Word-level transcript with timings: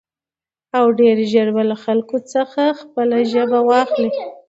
او 0.77 0.85
ډېر 0.99 1.17
زر 1.31 1.47
به 1.55 1.63
له 1.69 1.75
خلکو 1.83 2.17
څخه 2.33 2.63
خپله 2.81 3.17
ژبه 3.31 3.59
واخلي. 3.69 4.09